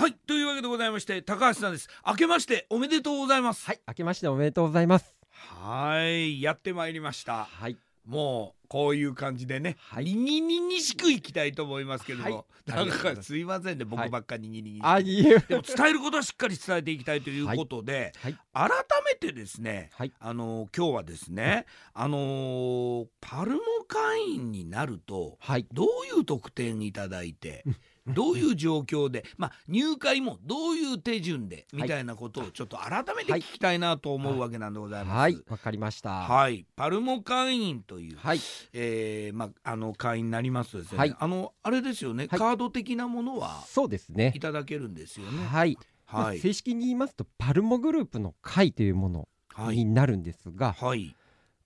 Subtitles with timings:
[0.00, 1.86] はいというわけでございまして高橋さんです。
[2.06, 3.66] 明けましておめでとうございます。
[3.66, 5.14] はい、明けましておめでとうございます。
[5.30, 7.44] はいやってまいりました。
[7.44, 10.04] はい、もうこういう感じでね、はい。
[10.04, 12.44] にぎにぎしくいきたいと思いますけれども、はい。
[12.72, 15.02] あなんかすいませんね僕はいばっかりにぎにぎ、あ、い。
[15.02, 15.38] いえ。
[15.40, 18.74] でも伝えることはしっかり伝えていきたいということで、はい、改め
[19.20, 25.86] てですねはい、あの今日はですね、あのーパルモ会員になるとはい、どう
[26.18, 27.64] いう特典いただいて
[28.06, 35.16] どういう状況で、まあ、入会もどういう手順でみたいなことをちょっと改めて聞きたいなと思うわけなんでございます。
[35.16, 36.10] はい、わかりました。
[36.10, 38.40] はい、パルモ会員という、はい、
[38.72, 41.16] えーまあ、あの会員になりますとですね、はい。
[41.18, 42.38] あのあれですよね、はい。
[42.38, 44.32] カード的なものはそうですね。
[44.34, 44.40] い。
[44.40, 45.44] ただけるんですよね。
[45.46, 51.14] はい、まはい、あ正式に言いますと、パルモグループの会というものはい、になるんですが、はい、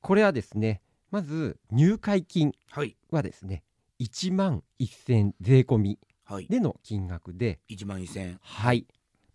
[0.01, 0.81] これはですね、
[1.11, 3.63] まず入会金はい、はですね、
[4.01, 8.87] 1万1000税込みはい、での金額で、一万一千、はい、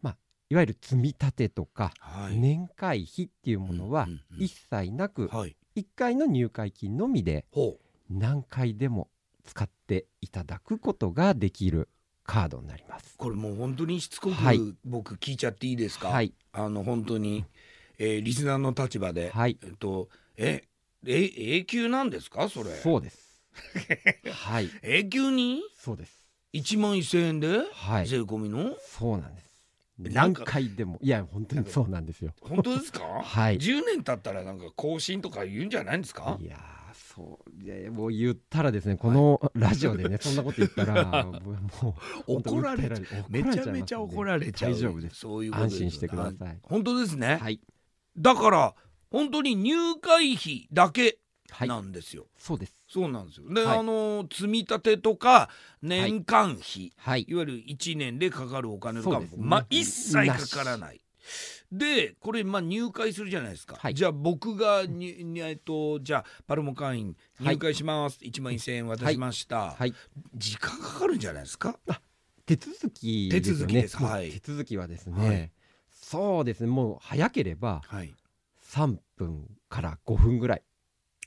[0.02, 0.18] まあ
[0.50, 4.08] いわゆる積み立てとかはい、年会費っていうものは
[4.38, 7.46] 一切なく、はい、1回の入会金のみで
[8.10, 9.08] 何回でも
[9.46, 11.90] 使っていただくことができる
[12.30, 13.16] カードになります。
[13.18, 16.10] これもう本当にしつこく、はい僕聞いちゃっていいですか？
[16.10, 17.46] はい、あの本当に、
[17.98, 20.64] えーリスナーの立場で、はい、えっと、え、
[21.06, 22.72] え、永久なんですか、それ。
[22.76, 23.42] そうです。
[24.32, 25.62] はい、永久に？
[25.76, 26.18] そうです。
[26.54, 28.76] 一万一千円で、はい、税込みの？
[28.80, 29.50] そうなんです。
[29.98, 32.34] 何回でもいや本当にそうなんですよ。
[32.42, 33.04] 本当ですか？
[33.22, 36.38] はい10年経ったらなんか更新とか言うんじゃないんですか？
[36.40, 37.64] いやーそう。
[37.64, 41.40] いやもう言ったらですねこのラジオでね そんなこと言ったらも
[42.28, 43.26] う 怒られちゃう。
[43.30, 44.72] めちゃめちゃ怒られちゃう。
[44.72, 45.10] 大丈夫で。
[45.10, 46.60] すそういう安心してください。
[46.64, 47.62] 本当ですね、はい。
[48.18, 48.76] だから
[49.10, 51.20] 本当に入会費だけ
[51.52, 51.68] はい。
[51.68, 52.74] なんですよ、そうです。
[52.88, 53.52] そうなんですよ。
[53.52, 53.80] で、はい。
[53.80, 55.50] あの積み立てとか
[55.82, 57.26] 年間費、はい。
[57.28, 61.02] い、わゆる1年でかかるお金とかも、まあ一切かからない
[61.72, 63.94] でこれまあ入会するじゃないですか、はい。
[63.94, 69.94] じゃあ僕がににえっとじゃあパルモ会員入会します、1万1000円渡しました、はい。
[70.36, 71.80] 時間かかるんじゃないですか？
[72.46, 73.60] 手続きですよね。
[73.60, 73.98] 手続きです。
[73.98, 74.32] はい。
[74.32, 75.52] 手続きはですね、はい。
[75.92, 76.68] そうですね。
[76.68, 78.14] もう早ければはい。
[78.64, 80.64] 3分から5分ぐらい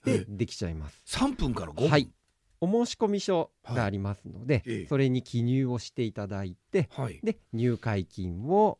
[0.06, 0.19] え？
[0.19, 1.00] でできちゃいます。
[1.06, 1.88] 3分から5分？
[1.88, 2.10] はい。
[2.60, 4.86] お申し込み書がありますので、ええ。
[4.88, 7.20] それに記入をしていただいてはい。
[7.22, 8.78] で入会金を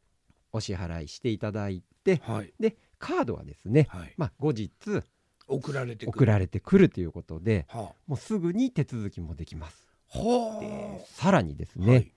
[0.53, 2.53] お支払いしていただいてはい。
[2.61, 4.15] でカードはですね、はい。
[4.17, 4.71] まあ、後日
[5.49, 6.09] 送られてくる。
[6.11, 9.89] 送られてくるということではもうすぐに手続きもできます。
[10.15, 10.19] あ。
[10.19, 12.13] はでさらにですあね、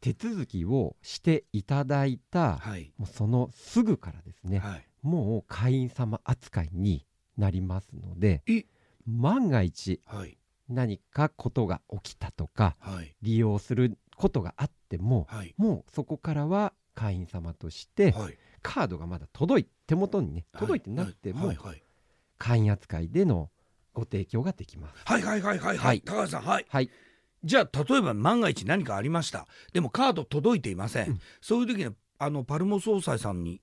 [0.00, 2.92] 手続きをしていただいた、はい。
[2.96, 4.86] もうそのすぐからですね、はい。
[5.02, 8.64] もう会員様扱いになりますのでえ。
[9.06, 10.36] 万が一はい。
[10.68, 13.16] 何かことが起きたとかはい。
[13.22, 15.54] 利用することがあってもはい。
[15.56, 18.38] もうそこからは会員様としてはい。
[18.62, 20.60] カードがまだ届い手元にねはい。
[20.60, 21.52] 届いてなくても
[22.38, 23.50] 会員扱いでの
[23.92, 25.02] ご提供ができます。
[25.04, 25.98] はいはいはいはいははい。
[25.98, 26.66] い高橋さんはい。
[26.68, 26.90] はい、
[27.42, 29.46] じゃあ例えば万が一何かありました。
[29.72, 31.20] でもカード届いていません、うん。
[31.40, 33.60] そういう時にはあのパルモ総裁さんに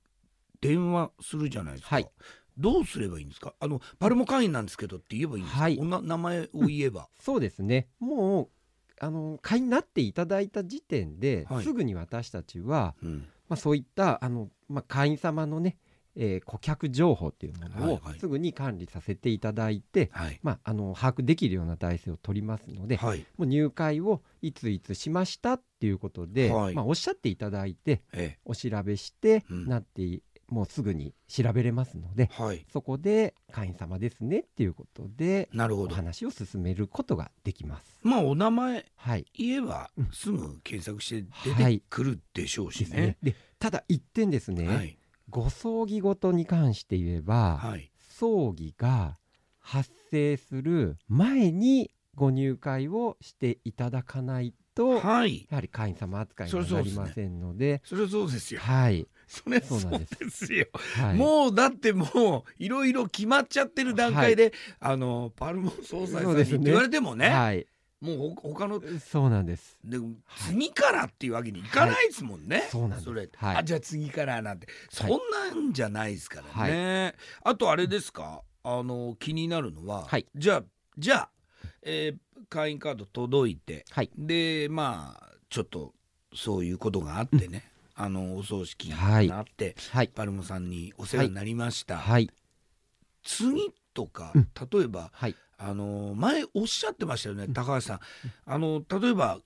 [0.60, 2.10] 電話するじゃないですか、はい。
[2.58, 3.54] どうすればいいんですか？
[3.60, 5.78] あのパルモ会員なんですけどって言えばいいんですか、はい。
[5.80, 7.88] おな名前を言えば、そうですね。
[8.00, 8.50] もう
[9.00, 11.64] あの会員になっていただいた時点で、はい。
[11.64, 13.26] すぐに私たちは、うん。
[13.50, 15.78] まあ、そういったあの、まあ、会員様のね、
[16.16, 20.40] えー顧客情報っていうものをすぐに管理させていただいて、はい。
[20.42, 23.26] まあ、あの把握できるような体制を取りますので、はい。
[23.38, 32.66] もう入会をいついつしましたっていうことで、はいまあ、おっしゃっていただいてえお調べして、うんなってもうすぐに調べれますのでえはい。
[32.72, 35.96] そこで会員様ですねっていうことでおなるほど。
[35.96, 38.00] 話を進めることができます。
[38.04, 39.26] まあお名前はい。
[39.34, 40.10] 言えばうん。
[40.12, 42.98] すぐ検索して出はいてくるでしょうしね。
[42.98, 43.18] ね。
[43.22, 44.98] でただ一点ですね、はい。
[45.30, 47.92] ご葬儀ごとに関して言えば、はい。
[48.00, 49.18] 葬儀が
[49.60, 55.48] 発生する前にご入会をしていただかないと、はい。
[55.50, 58.62] やはり会員様扱いにそはなりませんので、それはそうですよ。
[58.62, 60.54] はい、それそうなんです。
[60.54, 60.68] よ。
[60.96, 67.66] はい、もうだってもういろいろ決まっちゃってる段階で、あのパルモ総裁さんにって言われてもねはい、
[68.00, 69.78] もうほ他のそうなんです。
[69.84, 70.08] ではい。
[70.50, 73.04] 次からっていうわけにいかないですもんね、そうなんです。
[73.06, 73.58] それ、はい。
[73.58, 74.68] あじゃあ次からなんて。
[74.90, 75.20] そんはい
[75.56, 78.44] なんじゃないですからね、あとあれですか？
[78.64, 80.28] あの気になるのは、はい。
[80.36, 80.64] じゃあ
[80.98, 81.30] じゃあ、
[81.84, 82.18] えー
[82.50, 85.94] 会員カード届いてはい、でまあちょっと
[86.34, 92.30] そういうことがあってね、あのお葬式はいがあって、はい、パルモさんにお世話になりました、はい、
[93.24, 94.50] 次とかうん。
[94.72, 98.00] 例えば、はい、あの前おっしゃってましたよね高橋さん。
[98.46, 99.40] あの例えば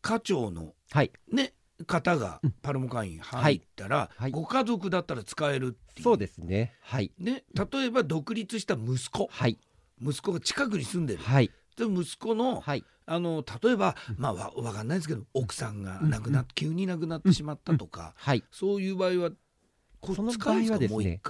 [0.00, 1.52] 課長のはい、ね
[1.86, 2.54] 方がうん。
[2.62, 4.30] パルモ会員入ったら、はい。
[4.30, 6.02] ご家族だったら使えるっていう。
[6.02, 6.74] そうですね。
[6.82, 7.12] はい。
[7.18, 9.28] ね、例えば独立した息子。
[9.30, 9.58] はい。
[10.02, 11.50] 息子が近くに住んでる、はい
[11.80, 12.84] で息子のはい。
[13.06, 18.44] あの例えば、まあわわかんないですけど奥さんが亡くなっ、急に亡くなってしまったとか、はい。
[18.52, 19.30] そういう場合は
[20.00, 21.20] こその場合はですね。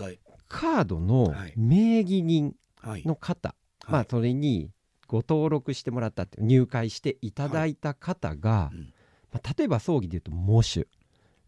[0.49, 1.55] カードのはい。
[1.57, 3.55] 名義人はいの方、
[3.85, 3.93] はい。
[3.93, 4.71] まあそれに
[5.07, 8.93] ご登録してもらったって入会していただいた方が、うん。
[9.33, 10.89] まあ、例えば葬儀でいうと喪主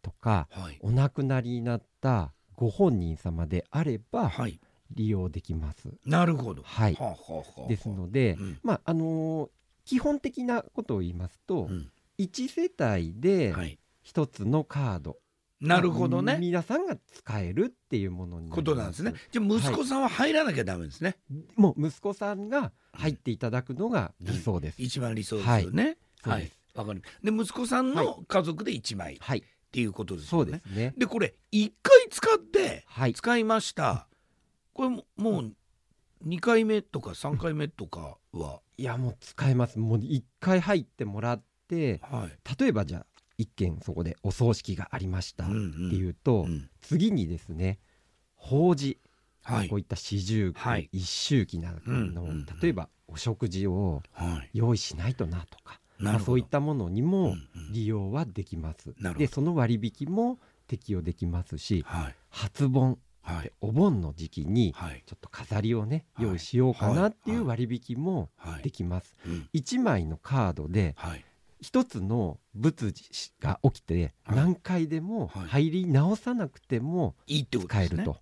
[0.01, 0.79] とかはい。
[0.81, 4.61] お亡くなりになったご本人様であればはい、
[4.95, 5.89] 利用できます。
[6.05, 6.63] なるほど。
[6.65, 9.51] はいはあはあはあですので、うんまああのー
[9.85, 15.17] 基本的なことを言いますと、うん1世帯ではい、1つのカード、
[15.61, 16.39] なるほどまあね。
[16.41, 19.15] 皆さんが使えるっていうものにことなんですね。
[19.33, 21.17] じゃあ息子さんは入らなきゃダメですね。
[21.57, 24.83] もう息子さんが入っていただくのが理想です。
[24.83, 25.85] 一番理想ですよね。
[25.85, 26.59] はいそうです。
[26.75, 27.03] わかる。
[27.25, 29.43] で息子さんはの家族で一枚っはい、
[29.73, 30.63] ていうことですそうよね。
[30.67, 30.95] ですね。
[30.97, 34.07] でこれ一回使ってはい、使いました。
[34.75, 35.53] これももう
[36.23, 39.79] 二回目とか三回目とかは、いやもう使えます。
[39.79, 42.39] もう一回入ってもらって、はい。
[42.61, 43.07] 例えばじゃあ
[43.39, 45.91] 一件そこでお葬式がありましたってうんうん。
[45.93, 46.71] いうと、うん。
[46.81, 47.81] 次にですね
[48.37, 48.99] 法事、
[49.43, 49.69] はい。
[49.69, 50.89] こういった四十九、はい。
[50.93, 54.51] 一周忌などの、うんうん例えばお食事をはい。
[54.55, 56.21] 用意しないとなとか、まあ。
[56.21, 57.73] そういったものにうんもうん。
[57.73, 58.95] 利用はできます。
[58.99, 59.19] なるほど。
[59.19, 60.39] でその割引も
[60.69, 62.15] 適用できますしはい。
[62.31, 63.53] 初盆はい。
[63.61, 65.03] お盆の時期にはい。
[65.07, 66.27] ちょっと飾りをねはい。
[66.27, 68.63] 用意しようかなっていはいう割引もはい。
[68.63, 69.15] できます。
[69.27, 69.49] うん。
[69.55, 71.25] 1枚のカードではい。
[71.61, 74.37] 一つの仏事が起きてはい。
[74.37, 75.49] 何回でもはい。
[75.49, 77.15] 入り直さなくても。
[77.27, 78.19] 使えると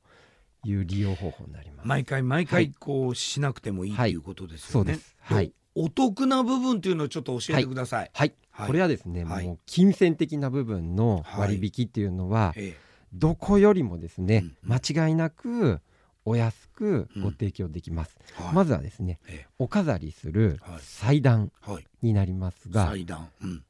[0.65, 1.89] いう利用方法になります。
[1.89, 2.75] 毎回毎回はい。
[2.79, 4.71] こうしなくてもいいっていうことですよね。
[4.73, 5.17] そうです。
[5.21, 5.53] はい。
[5.75, 8.11] お得な部分っていうのをちょっと教えてください。
[8.13, 8.35] はい。
[8.51, 8.67] はい。
[8.67, 9.47] これはですね、はい。
[9.47, 12.77] もう金銭的な部分の割引っていうのは、え
[13.13, 15.81] どこよりもですね、うん間違いなく
[16.25, 18.17] お安くご提供できます。
[18.39, 21.87] えはいまずはですね、えお飾りするはい祭壇えはい。
[22.03, 23.29] になりますが、祭壇。
[23.43, 23.65] うん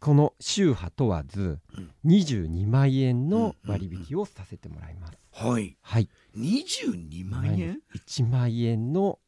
[0.00, 5.18] この宗派問わずうん22万円の割引をさせてもらいます。
[5.32, 5.76] はい。
[5.82, 6.08] はい。
[6.34, 9.18] 二十二万円？1万円の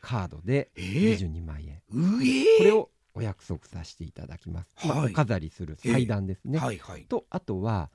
[0.00, 1.82] カードでええ22万円。
[1.90, 4.74] うえこれをお約束させていただきます。
[4.88, 6.58] お飾りする祭壇ですね。
[6.58, 7.04] はいはい。
[7.04, 7.90] とあとは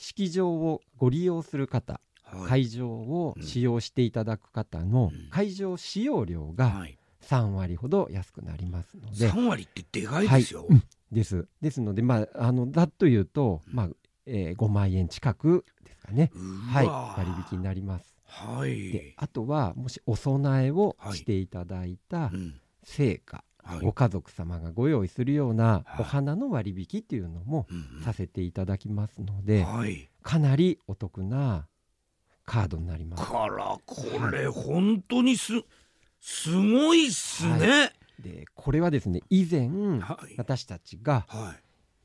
[0.00, 2.48] 式場をご利用する方、はい。
[2.48, 5.28] 会場を使用していただく方のうん。
[5.30, 6.96] 会場使用料がはい。
[7.20, 10.64] 3割ほど安くなりますので、三割ってでかいですよ。
[10.68, 10.82] うん。
[11.12, 11.46] です。
[11.60, 13.88] ですのでまああのざっと言うと、まあ
[14.26, 16.38] えー5万円近くですかね、う
[16.72, 18.16] はい、わ割引になります。
[18.24, 18.90] はい。
[18.90, 21.18] であとはもしお供えをはい。
[21.18, 22.60] していただいたうん。
[22.84, 30.08] 成果、はいご家族様がご用意するようなはいお花の割引っていうのもうんうんさせていただきますので、はい。
[30.22, 31.66] かなりお得な
[32.44, 33.24] カードになります。
[33.24, 35.52] からこれ本当にす
[36.20, 37.92] すごいっすね。
[38.18, 39.68] でこれはですね以前
[40.00, 40.34] はい。
[40.36, 41.54] 私たちがは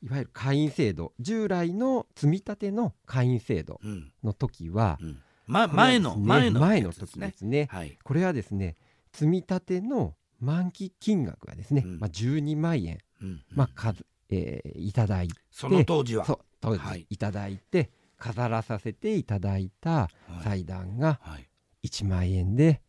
[0.02, 0.06] い。
[0.06, 4.12] いわゆる会員制度従来の積み立ての会員制度うん。
[4.22, 5.22] の時はうん。
[5.46, 7.36] まこれは前の前の前の時やつですねで。
[7.36, 7.98] すねはい。
[8.02, 8.76] これはですね
[9.12, 16.24] 積み立ての満期金額がですね、うんまあ、12万円、うんまあ数えーいただいてその当時は。
[16.24, 20.10] そう当時はいいただいて飾らさせていただいたは
[20.40, 20.44] い。
[20.44, 21.48] 祭壇がはい。
[21.84, 22.80] 1万円で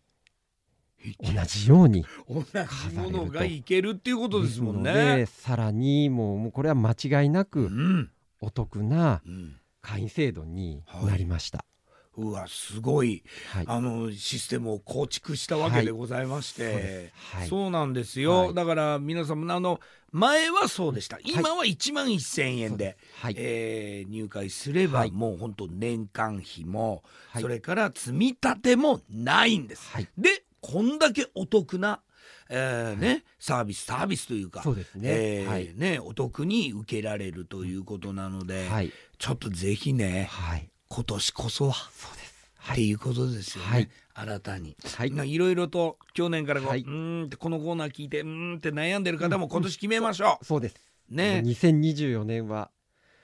[1.19, 5.25] 同じように同じものがいけるっていうことですもんね。
[5.27, 8.10] さらにもうもうこれは間違いなうくん。
[8.41, 9.55] お得なうん。
[9.81, 11.60] 会員制度になりました。
[11.60, 11.76] う
[12.17, 13.24] わすごい。
[13.51, 17.47] はい、あのシステムを構築したわけでございまして、はい。
[17.47, 18.53] そうなんですよ、はい。
[18.53, 19.79] だから皆さんあの
[20.12, 21.19] 前はそうでした。
[21.24, 25.12] 今は1万1,000円で、はい、えー入会すれば、はい。
[25.12, 27.41] もう本当年間費も、はい。
[27.41, 29.89] それから積み立てもないんです。
[29.91, 30.07] はい。
[30.17, 32.01] でこんだけお得な、
[32.50, 35.01] えーね、サービスサービスというかそうですね。
[35.09, 41.74] えーはい、ねお得に受けられるということなので、はい、ちょっとぜひねはい、今年こそは。
[41.74, 42.38] そうです。
[42.72, 43.89] っていうことですよね、はい。
[44.13, 44.75] 新たに。
[44.96, 46.82] はい、ないろいろと去年からこう,、はい。
[46.82, 50.75] うーんってこのコーナー聞いてうーんって悩んでる方も今年決めましょそうです。
[51.12, 51.15] う。
[51.15, 52.72] ねもう2024年は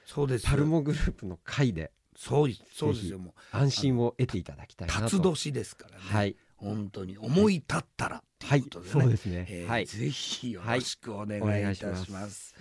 [0.05, 3.19] そうですパルモグループの会でそうそうですよ。
[3.19, 5.01] もう安心を得ていただきたいなと。
[5.01, 9.45] 辰年ですからね、はい、本当に思い立ったらはいいうことでね、そうですね。
[9.49, 9.85] えーはい。
[9.85, 12.55] ぜひよろしくお願いいたします。